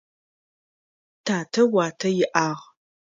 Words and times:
Татэ 1.25 1.61
уатэ 1.71 2.09
иӏагъ. 2.23 2.63